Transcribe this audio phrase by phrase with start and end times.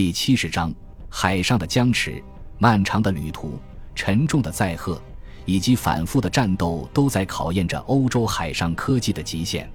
[0.00, 0.72] 第七十章：
[1.10, 2.24] 海上的僵持、
[2.56, 3.60] 漫长的旅途、
[3.94, 4.98] 沉重的载荷
[5.44, 9.70] 以及反复的战斗，都在考验着欧洲海上科技的极限。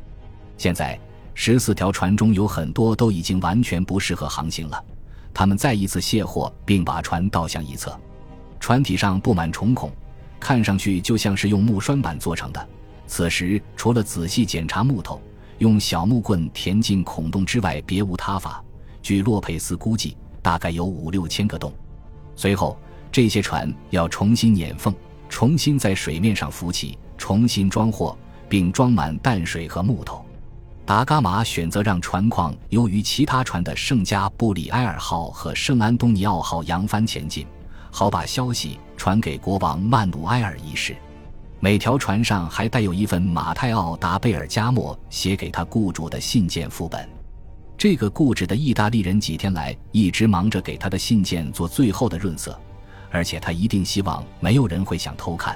[0.58, 1.00] 现在，
[1.36, 4.84] 十四条船中有很多都已经完全不适合航行了。
[5.32, 7.96] 他们再一次卸货，并把船倒向一侧。
[8.60, 9.92] 船体上布满虫孔，
[10.40, 12.68] 看上去就像是用木栓板做成的。
[13.06, 15.22] 此时，除了仔细检查木头，
[15.60, 18.65] 用小木棍填进孔洞之外，别无他法。
[19.06, 21.72] 据洛佩斯估计，大概有五六千个洞。
[22.36, 22.76] 随后，
[23.12, 24.92] 这些船要重新碾缝，
[25.30, 28.18] 重新在水面上浮起，重新装货，
[28.50, 30.26] 并装满淡水和木头。
[30.88, 37.46] 达伽马选择让船况优于其他船的圣加布里埃尔号和圣安东尼奥号扬帆前进，
[37.92, 40.96] 好把消息传给国王曼努埃尔一世。
[41.60, 47.08] 每条船上还带有一份马泰奥达贝尔加莫写给他雇主的信件副本。
[47.88, 52.60] 这个固执的意大利人几天来一直忙着给他的信件做最后的润色，
[53.12, 55.56] 而且他一定希望没有人会想偷看。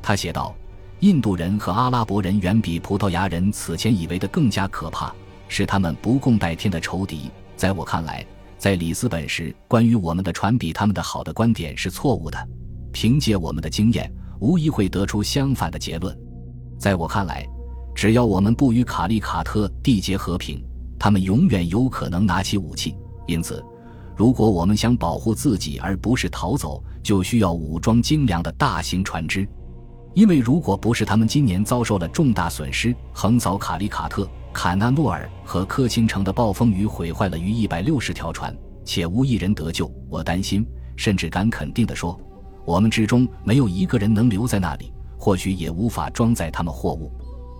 [0.00, 0.54] 他写道
[1.02, 5.12] ：“印度人和阿拉伯人远比葡萄牙人此前以为的更加可怕，
[5.48, 7.32] 是他们不共戴天的仇敌。
[7.56, 8.24] 在我看来，
[8.56, 12.38] 在里斯本时关于我们的船比他们的好的观点是错误的。
[12.92, 16.16] 凭借我们的经验，无疑会得出相反的结论。
[16.78, 17.44] 在我看来，
[17.92, 20.64] 只要我们不与卡利卡特缔结和平。”
[20.98, 23.64] 他们永远有可能拿起武器，因此，
[24.16, 29.46] 如果我们想保护自己而不是逃走，就需要武装精良的大型船只。
[30.14, 42.18] 因为如果不是他们今年遭受了重大损失，横扫卡里卡特、坎纳诺尔和科钦城的暴风雨毁坏了逾一百六十条船，且无一人得救，我担心，甚至敢肯定地说，
[42.64, 47.12] 我们之中没有一个人能留在那里，或许也无法装载他们货物。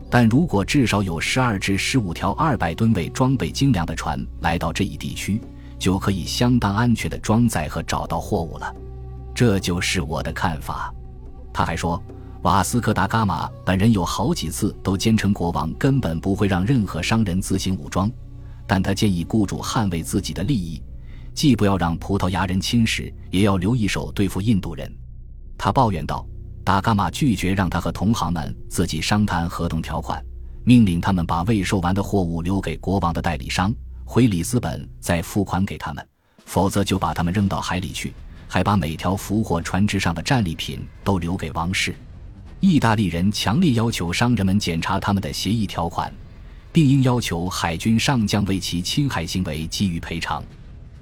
[0.08, 5.40] 但如果至少有十二至十五条二百吨位、装备精良的船来到这一地区，
[5.78, 8.74] 就可以相当安全的装载和找到货物了。
[9.34, 10.94] 这就是我的看法。
[11.52, 12.00] 他还说，
[12.42, 18.10] 瓦斯科·达伽马本人有好几次都坚称国王根本不会让任何商人自行武装，
[18.66, 20.80] 但他建议雇主捍卫自己的利益，
[21.34, 24.90] 既不要让葡萄牙人侵蚀，也要留一手对付印度人。
[25.58, 26.24] 他抱怨道。
[26.66, 30.20] 达伽马拒绝让他和同行们自己商谈合同条款，
[30.64, 33.72] 命令他们把未售完的货物留给国王的代理商，
[34.04, 36.04] 回里斯本再付款给他们，
[36.44, 38.12] 否则就把他们扔到海里去，
[38.48, 41.94] 还把每条俘获船只上的战利品都留给王室。
[42.58, 46.12] 意大利人强烈要求商人们检查他们的协议条款，
[46.72, 50.42] 并应要求海军上将为其侵害行为给予赔偿。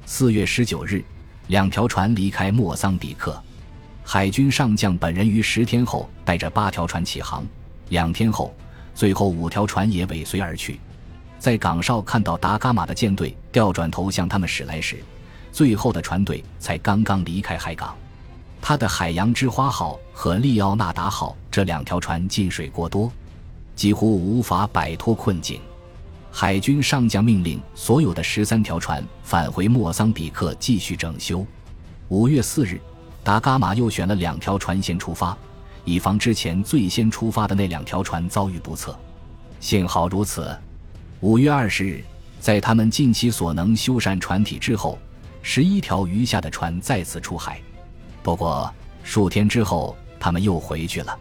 [0.04, 1.02] 四月十九日，
[1.46, 3.42] 两条船离开莫桑比克。
[4.06, 7.44] 海军上将本人于十天后带着八条船起航，
[7.88, 8.54] 两天后，
[8.94, 10.78] 最后五条船也尾随而去。
[11.38, 15.02] 在港哨看到达伽马的舰队调转头向他们驶来时，
[15.50, 17.96] 最后的船队才刚刚离开海港。
[18.60, 23.10] 他的海洋之花号和利奥纳达号这两条船进水过多，
[23.74, 25.60] 几乎无法摆脱困境。
[26.30, 31.44] 海军上将命令所有的十三条船返回莫桑比克继续整修。
[32.08, 32.78] 五月四日。
[33.24, 35.34] 达伽马又选了两条船先出发，
[35.86, 38.94] 以防之前最先出发的那两条船遭遇不测。
[39.60, 40.54] 幸好如此。
[41.20, 42.04] 五月二十日，
[42.38, 44.98] 在他们尽其所能修缮船体之后，
[45.40, 47.58] 十一条余下的船再次出海。
[48.22, 48.70] 不过
[49.02, 51.18] 数天之后，他们又回去了。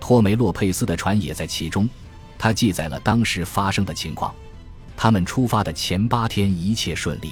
[0.00, 1.88] 托梅洛佩斯的船也在其中，
[2.36, 4.34] 他记载了当时发生的情况。
[4.96, 7.30] 他们出发的前八天一切顺利，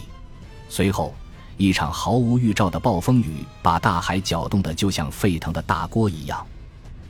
[0.69, 1.13] 随后。
[1.57, 6.45] 一场毫无预兆的暴风雨把大海搅动得就像沸腾的大锅一样。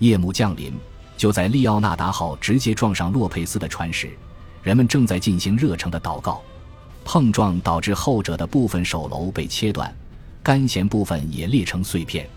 [0.01, 0.73] 夜幕降临，
[1.17, 4.11] 就在利奥纳达号直接撞上洛佩斯的船时，
[4.63, 6.43] 人们正在进行热诚的祷告。
[7.05, 9.95] 碰撞导致后者的部分手楼被切断，
[10.43, 12.29] 干舷部分也裂成碎片，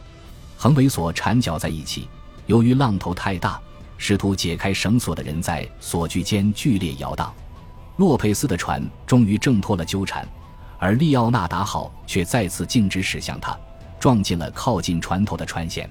[0.57, 2.07] 横尾索缠绞在一起。
[2.45, 3.59] 由于浪头太大，
[3.97, 7.33] 试图解开绳索的人在索具间剧烈摇荡。
[7.97, 10.27] 洛佩斯的船终于挣脱了纠缠。
[10.79, 13.57] 而利奥纳达号却再次径直驶向他，
[13.99, 15.87] 撞进了靠近船头的船舷，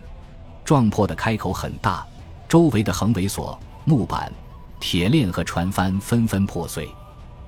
[0.64, 2.06] 撞破的开口很大，
[2.48, 4.32] 周围的横尾索、木板、
[4.78, 6.88] 铁链和船帆纷纷破碎。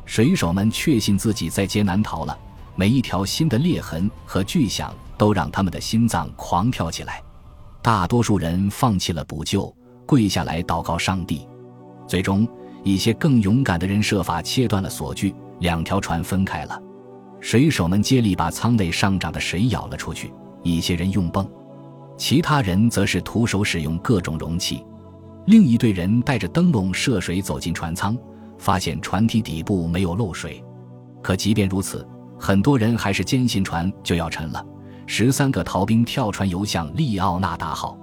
[0.05, 2.37] 水手们确信自己在劫难逃了，
[2.75, 7.23] 每一条新的裂痕和巨响都让他们的心脏狂跳起来。
[7.83, 9.73] 大多数人放弃了补救，
[10.07, 11.47] 跪下来祷告上帝。
[12.07, 12.49] 最终，
[12.83, 16.83] 一些更勇敢的人设法切断了锁具，两条船分开了。
[17.41, 20.33] 水手们接力把舱内上涨的水舀了出去，
[20.63, 21.49] 一些人用泵，
[22.17, 24.85] 其他人则是徒手使用各种容器。
[25.47, 28.17] 另一队人带着灯笼涉水走进船舱，
[28.59, 30.63] 发现船体底部没有漏水。
[31.23, 32.07] 可即便如此，
[32.39, 34.65] 很多人还是坚信船就要沉了。
[35.07, 37.99] 十三个逃兵跳船游向利奥纳达号。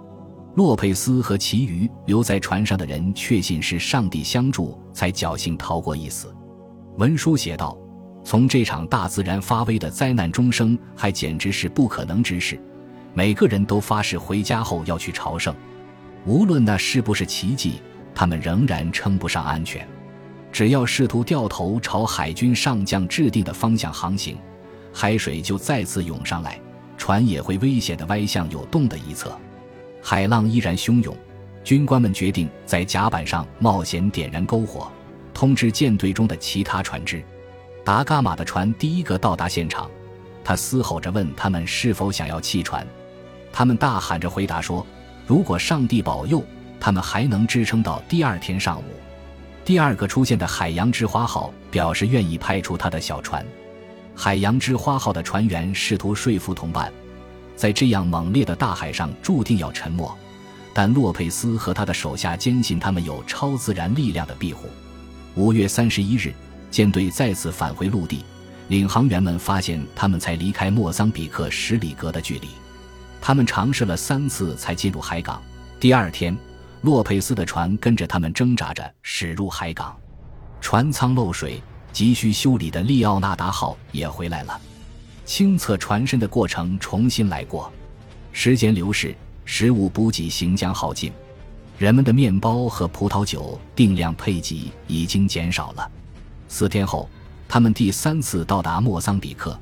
[0.55, 6.33] 洛佩斯和其余留在船上的人确信是上帝相助，才侥幸逃过一死。
[6.97, 7.77] 文书写道
[8.25, 12.60] ：“从这场大自然发威的灾难中生，还简直是不可能之事。
[13.13, 15.56] 每个人都发誓回家后要去朝圣，
[16.25, 17.80] 无论那是不是奇迹，
[18.16, 19.88] 他们仍然称不上安全。
[20.51, 24.36] 只要试图掉头朝海军上将制定的方向航行，
[24.92, 26.60] 海水就再次涌上来，
[26.98, 29.38] 船也会危险的歪向有洞的一侧。
[30.01, 31.16] 海浪依然汹涌，
[31.63, 34.92] 军官们决定在甲板上冒险点燃篝火。”
[35.31, 37.21] 通知舰队中的其他船只，
[37.85, 39.87] 达伽马的船第一个到达现场。
[40.43, 42.85] 他嘶吼着问他们是否想要弃船。
[43.53, 44.85] 他们大喊着回答说
[45.27, 46.43] ：“如果上帝保佑，
[46.79, 48.85] 他们还能支撑到第二天上午。”
[49.63, 53.45] 第二个出现的海洋之花号表示愿意派出他的小船。
[54.15, 56.91] 海洋之花号的船员试图说服同伴，
[57.55, 60.11] 在这样猛烈的大海上注定要沉没，
[60.73, 64.69] 但洛佩斯和他的手下坚信他们有超自然力量的庇护。
[65.35, 66.33] 五月三十一日，
[66.75, 68.22] 舰队再次返回陆地。
[68.68, 72.50] 领航员们发现，他们才离开莫桑比克十里格的距离。
[73.22, 75.42] 他们尝试了三次才进入海港。
[75.80, 76.38] 第二天，
[76.81, 79.95] 洛佩斯的船跟着他们挣扎着驶入海港。
[80.60, 81.63] 船舱漏水，
[81.94, 84.60] 急需修理的利奥纳达号也回来了。
[85.24, 87.71] 清测船身的过程重新来过。
[88.33, 91.10] 时间流逝，食物补给行将耗尽。
[91.78, 95.89] 人们的面包和葡萄酒定量配给已经减少了。
[96.47, 97.09] 四天后，
[97.47, 99.57] 他们第三次到达莫桑比克。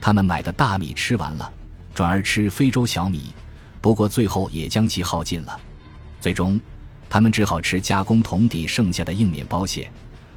[0.00, 1.52] 他们买的大米吃完了，
[1.94, 3.32] 转而吃非洲小米，
[3.80, 5.60] 不过最后也将其耗尽了。
[6.20, 6.60] 最终，
[7.08, 9.90] 他们只好吃加工桶底剩下的硬面包屑。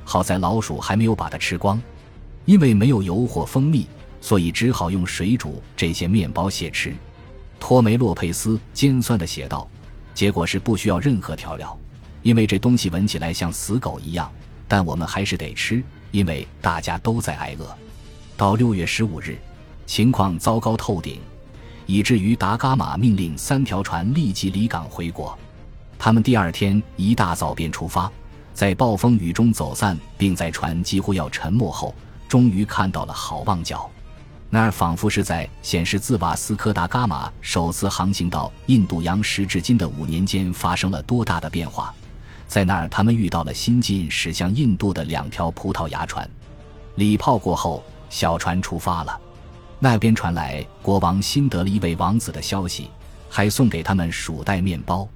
[0.04, 1.80] 好在老鼠还没有把它吃光，
[2.46, 3.88] 因为没有油或蜂蜜，
[4.22, 6.96] 所以只好用水煮这些面包屑吃。
[7.60, 9.70] 托梅洛佩斯尖酸地写道。
[10.16, 11.80] 结果是不需要任何调料，
[12.24, 14.30] 因为这东西闻起来像死狗一样。
[14.70, 17.68] 但我们还是得吃，因为大家都在挨饿。
[18.38, 19.38] 到六月十五日，
[19.86, 21.20] 情况糟糕透顶，
[21.88, 25.38] 以至于达伽马命令三条船立即离港回国。
[25.98, 28.10] 他们第二天一大早便出发，
[28.54, 31.94] 在暴风雨中走散，并在船几乎要沉没后，
[32.28, 33.90] 终于看到了好望角。
[34.52, 41.94] 那儿仿佛是在显示自瓦斯科·达伽马首次航行到印度洋时至今的五年间发生了多大的变化。
[42.50, 46.28] 在那儿，他们遇到了新近驶向印度的两条葡萄牙船。
[46.96, 49.22] 礼炮过后，小船出发了。
[49.78, 52.90] 那边传来国王新得了一位王子的消息，
[53.30, 55.08] 还送给他们鼠袋、面包。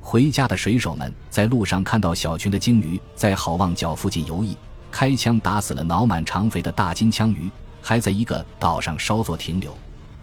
[0.00, 4.56] 回家的水手们在路上看到小群的鲸鱼在好望角附近游弋，
[4.90, 7.50] 开枪打死了脑满肠肥的大金枪鱼。
[7.82, 9.76] 还在一个岛上稍作停留，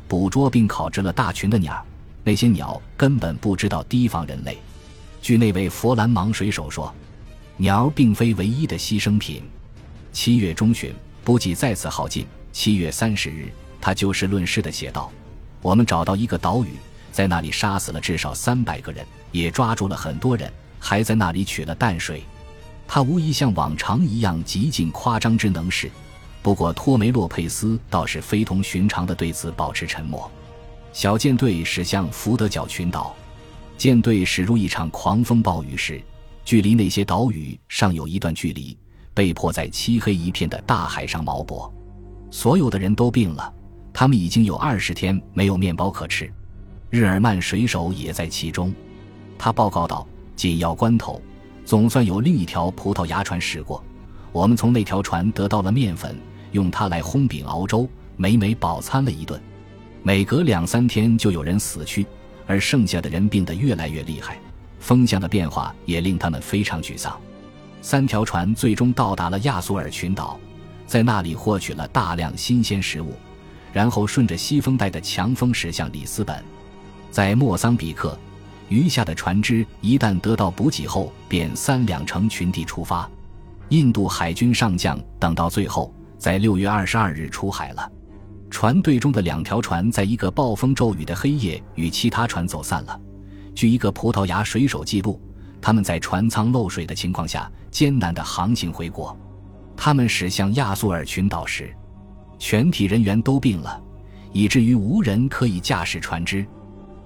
[0.07, 1.85] 捕捉并烤制了大群的鸟。
[2.23, 4.57] 那些鸟根本不知道提防人类。
[5.21, 6.93] 据那位佛兰芒水手说，
[7.57, 9.43] 鸟并非唯一的牺牲品。
[10.11, 10.93] 七月中旬，
[11.23, 12.25] 补给再次耗尽。
[12.51, 15.11] 七月三十日，他就事论事地写道
[15.61, 16.69] ：“我们找到一个岛屿，
[17.11, 22.23] 在那里杀死了至少三百个人，也抓住了很多人，还在那里取了淡水。”
[22.87, 25.91] 他无疑像往常一样极尽夸张之能事。
[26.41, 30.31] 不过，托梅洛佩斯倒是非同寻常的对此保持沉默。
[30.93, 33.13] 小舰队驶向福德角群岛，
[33.77, 36.01] 舰队驶入一场狂风暴雨时，
[36.43, 38.75] 距离那些岛屿尚有一段距离，
[39.13, 41.71] 被迫在漆黑一片的大海上锚泊。
[42.31, 43.53] 所有的人都病了，
[43.93, 46.31] 他们已经有二十天没有面包可吃。
[46.89, 48.73] 日耳曼水手也在其中，
[49.37, 51.21] 他报告道：“紧要关头，
[51.63, 53.83] 总算有另一条葡萄牙船驶过，
[54.31, 56.17] 我们从那条船得到了面粉。”
[56.53, 59.39] 用它来烘饼熬粥，每每饱餐了一顿。
[60.01, 62.07] 每隔两三天就有人死去，
[62.47, 64.39] 而剩下的人病得越来越厉害。
[64.79, 67.15] 风向的变化也令他们非常沮丧。
[67.81, 70.39] 三条船最终到达了亚速尔群岛，
[70.85, 73.13] 在那里获取了大量新鲜食物，
[73.71, 76.43] 然后顺着西风带的强风驶向里斯本。
[77.11, 78.17] 在莫桑比克，
[78.69, 83.09] 余下的船只一旦得到补给后，便三两成群地出发。
[83.69, 85.93] 印度海军上将等到最后。
[86.17, 87.91] 在六月二十二日出海了，
[88.49, 92.99] 船队中的两条船在一个暴风骤雨的黑夜与其他船走散了。
[93.53, 95.21] 据一个葡萄牙水手记录，
[95.61, 99.17] 他们在船舱漏水的情况下艰难地航行回国。
[99.75, 101.71] 他们驶向亚速尔群岛时，
[102.39, 103.81] 全体人员都病了，
[104.31, 106.45] 以至于无人可以驾驶船只。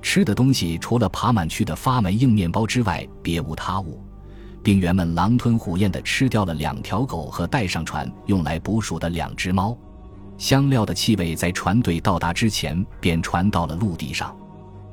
[0.01, 4.01] 吃的东西除了爬满去的发霉硬面包之外，别无他物。
[4.63, 9.77] 兵员们狼吞虎咽地吃掉了两条狗和带上船用来捕鼠的两只猫。
[10.41, 14.35] 香料的气味在船队到达之前便传到了陆地上。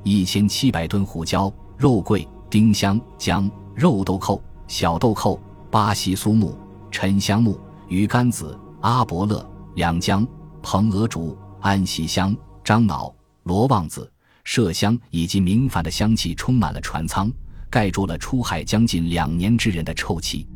[0.04, 5.40] 一千七百吨胡椒、肉桂、丁香、姜、肉豆蔻、小豆蔻、
[5.70, 6.54] 巴西苏木、
[6.90, 10.26] 沉香木、鱼干子、阿伯勒、两姜、
[10.62, 13.10] 蓬鹅竹、安息香、樟脑、
[13.44, 14.12] 罗望子、
[14.44, 17.32] 麝香以及明矾的香气充满了船舱，
[17.70, 20.46] 盖住了出海将近两年之人的臭气。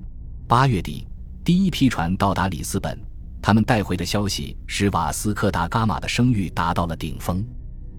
[0.47, 1.07] 八月底，
[1.43, 3.01] 第一批船到达里斯本。
[3.43, 7.45] 他们带回的消息使瓦斯科达伽马的声誉达到了顶峰，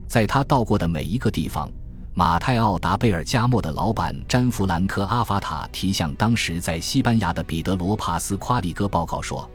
[0.07, 1.69] 在他到过的每一个地方，
[2.13, 9.47] 马泰奥达贝尔加莫的老板詹弗兰科阿法塔提向当时在西班牙的彼得罗帕斯夸利戈报告说：“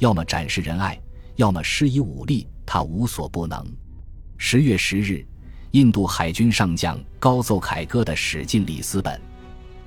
[0.00, 1.00] 要么展示仁爱，
[1.36, 3.64] 要么施以武力，他无所不能。”
[4.38, 5.24] 十月十日，
[5.70, 9.20] 印度海军上将高奏凯歌的驶进里斯本，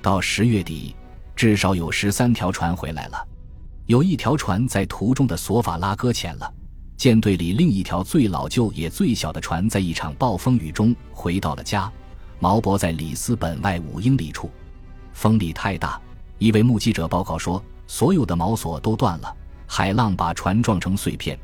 [0.00, 0.96] 到十月底，
[1.36, 3.28] 至少有十三条船回来了。
[3.86, 6.54] 有一条船在途中的索法拉搁浅了，
[6.96, 11.90] 舰队里另一条最老旧也最小的船在一场暴风雨中回到了家，
[12.40, 14.48] 锚泊在里斯本外五英里处。
[15.12, 16.00] 风力太大，
[16.38, 19.36] 一位目击者报告说，所有的锚索都断了，
[19.66, 21.36] 海浪把船撞成碎片，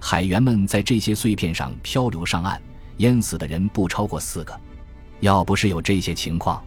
[0.00, 2.60] 海员们在这些碎片上漂流上岸，
[2.96, 4.60] 淹死的人不超过四个。
[5.20, 6.62] 要不是有这些情况，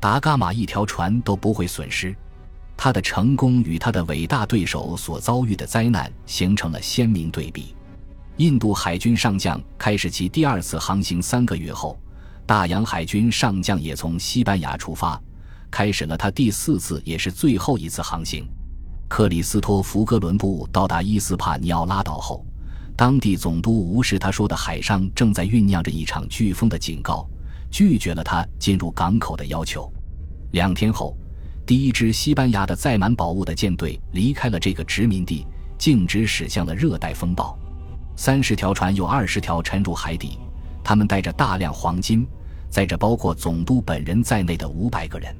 [0.00, 2.16] 达伽马一条船都不会损失。
[2.76, 7.74] 他的成功与他的伟大对手所遭遇的灾难形成了鲜明对比。
[8.38, 11.96] 印度海军上将开始其第二次航行三个月后，
[12.44, 15.18] 大洋海军上将也从西班牙出发，
[15.70, 18.46] 开始了他第四次也是最后一次航行。
[19.08, 22.44] 克里斯托弗·哥伦布到达伊斯帕尼奥拉岛后，
[22.96, 27.24] 当地总督无视他说的海上正在酝酿着一场飓风的警告，
[27.70, 29.90] 拒绝了他进入港口的要求。
[30.50, 31.16] 两天后。
[31.66, 35.46] 第一支西班牙的载满宝物的舰队离开了这个殖民地，
[35.78, 37.58] 径直驶向了热带风暴。
[38.16, 40.38] 三十条船有二十条沉入海底，
[40.82, 42.26] 他们带着大量黄金，
[42.68, 45.34] 载着包括总督本人在内的五百个人。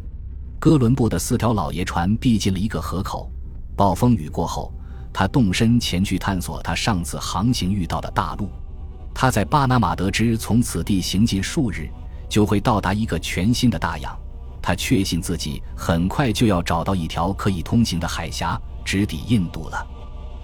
[0.58, 3.30] 哥伦布的四条老爷船逼近了一个河口。
[3.76, 4.72] 暴风雨过后，
[5.12, 8.48] 他动身前去探索他上次航行遇到的大陆。
[9.12, 11.86] 他在巴拿马得知，从此地行进数日，
[12.30, 14.18] 就会到达一个全新的大洋。
[14.66, 19.86] 他确信自己很快就要找到一条可以通行的海峡，直抵印度了。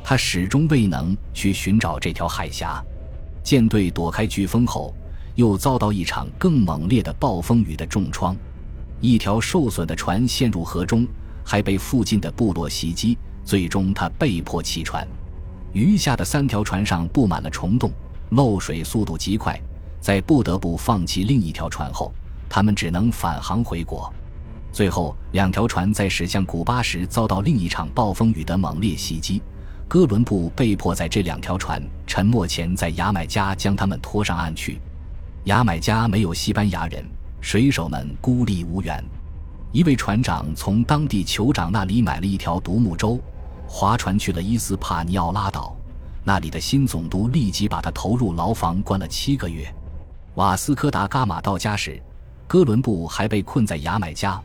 [0.05, 2.85] 他始终未能去寻找这条海峡。
[3.43, 4.95] 舰队躲开飓风后，
[5.37, 8.37] 又遭到一场更猛烈的暴风雨的重创。
[9.01, 11.07] 一条受损的船陷入河中，
[11.43, 13.17] 还被附近的部落袭击。
[13.43, 15.09] 最终，他被迫弃船。
[15.73, 17.91] 余下的三条船上布满了虫洞，
[18.33, 19.59] 漏水速度极快。
[19.99, 22.13] 在不得不放弃另一条船后。
[22.51, 24.13] 他们只能返航回国。
[24.73, 29.41] 最后，两条船在驶向古巴时遭到另一场暴风雨的猛烈袭击。
[29.89, 34.81] 哥伦布被迫在这两条船沉没前，在牙买加将他们拖上岸去。
[35.45, 37.05] 牙买加没有西班牙人，
[37.41, 39.03] 水手们孤立无援。
[39.73, 43.19] 一位船长从当地酋长那里买了一条独木舟，
[43.67, 45.77] 划船去了伊斯帕尼奥拉岛。
[46.23, 49.73] 那里的新总督立即把他投入牢房，关了七个月。
[50.35, 52.01] 瓦斯科达伽马到家时。
[52.51, 54.43] 哥伦布还被困在牙买加，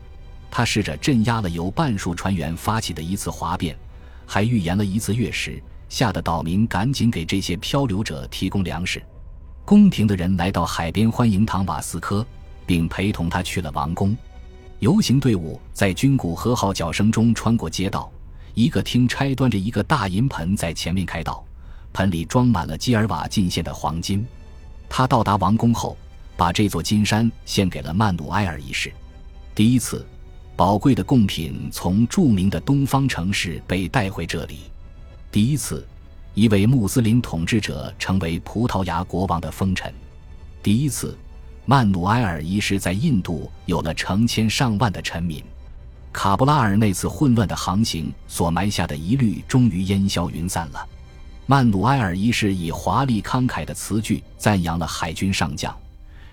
[0.48, 3.76] 他试着镇压了由半数船员发起的一次哗变，
[4.24, 9.02] 还预言了一次月食，吓得岛民赶紧给这些漂流者提供粮食。
[9.64, 12.24] 宫廷的人来到海边欢迎唐瓦斯科，
[12.64, 14.16] 并陪同他去了王宫。
[14.78, 18.08] 游行队伍在军鼓和号角声中穿过街道，
[18.54, 21.44] 一个听差端着一个大银盆在前面开道，
[21.92, 24.24] 盆里装满了基尔瓦进献的黄金。
[24.88, 25.96] 他到达王宫后。
[26.36, 28.92] 把这座金山献给了曼努埃尔一世。
[29.54, 30.06] 第一次，
[30.54, 34.60] 宝贵的贡品从著名的东方城市被带回这里。
[35.32, 35.86] 第一次，
[36.34, 39.92] 一位穆斯林统治者成为葡萄牙国王的封臣。
[40.62, 41.16] 第一次，
[41.64, 45.42] 曼努埃尔一世在印度有了成千上万的臣民。
[46.12, 50.88] 卡布拉尔那次混乱的航行所埋下的疑虑终于烟消云散了。
[51.44, 55.76] 曼努埃尔一世以华丽慷慨的词句赞扬了海军上将。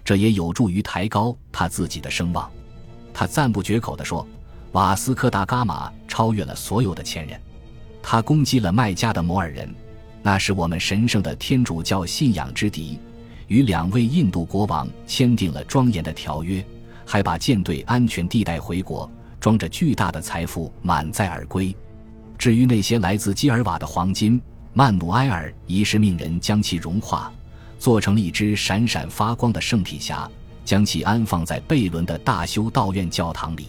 [0.04, 2.50] 这也有助于抬高他自己的声望。
[3.14, 4.28] 他赞不绝口地说
[4.74, 7.40] ：“瓦斯科达伽马超越了所有的前人。
[8.02, 9.74] 他攻击了麦加的摩尔人，
[10.22, 13.00] 那是我们神圣的天主教信仰之敌。
[13.48, 16.66] 与两位印度国王签订了庄严的条约，
[17.06, 21.76] 还把舰队安全地带回国，装着巨大的财富满载而归。
[22.38, 24.42] 至于那些来自基尔瓦的黄金，
[24.74, 27.32] 曼努埃尔一世命人将其融化。”
[27.84, 30.26] 做成了一只闪闪发光的圣体匣，
[30.64, 33.68] 将其安放在贝伦的大修道院教堂里。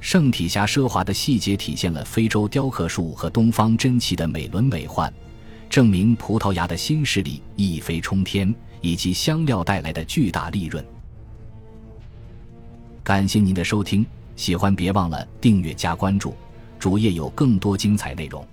[0.00, 5.10] 圣体匣奢华的细节体现了非洲雕刻术和东方珍奇的美轮美奂，
[5.70, 10.84] 证明葡萄牙的新势力一飞冲天，以及香料带来的巨大利润。
[13.02, 14.04] 感谢您的收听，
[14.36, 16.34] 喜欢别忘了订阅加关注，
[16.78, 18.46] 主页有更多精彩内容。